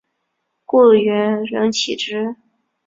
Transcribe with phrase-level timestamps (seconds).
[0.65, 2.35] 故园人岂知？